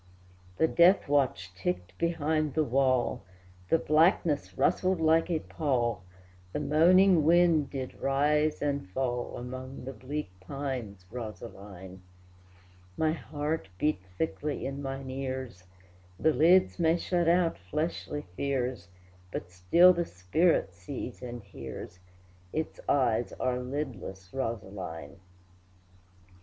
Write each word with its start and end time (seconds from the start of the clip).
The 0.57 0.67
death 0.67 1.07
watch 1.07 1.53
ticked 1.53 1.95
behind 1.99 2.55
the 2.55 2.63
wall, 2.63 3.21
The 3.69 3.77
blackness 3.77 4.57
rustled 4.57 4.99
like 4.99 5.29
a 5.29 5.41
pall, 5.41 6.01
The 6.53 6.59
moaning 6.59 7.23
wind 7.23 7.69
did 7.69 7.93
rise 8.01 8.63
and 8.63 8.89
fall 8.89 9.37
Among 9.37 9.85
the 9.85 9.93
bleak 9.93 10.31
pines, 10.39 11.05
Rosaline! 11.11 12.01
My 12.97 13.11
heart 13.11 13.69
beat 13.77 13.99
thickly 14.17 14.65
in 14.65 14.81
mine 14.81 15.11
ears; 15.11 15.65
The 16.19 16.33
lids 16.33 16.79
may 16.79 16.97
shut 16.97 17.27
out 17.29 17.59
fleshly 17.59 18.23
fears, 18.35 18.87
But 19.31 19.51
still 19.51 19.93
the 19.93 20.05
spirit 20.07 20.73
sees 20.73 21.21
and 21.21 21.43
hears, 21.43 21.99
Its 22.51 22.79
eyes 22.89 23.33
are 23.33 23.59
lidless, 23.59 24.33
Rosaline! 24.33 25.17